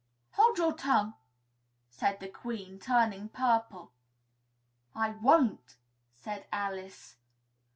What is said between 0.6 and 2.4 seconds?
tongue!" said the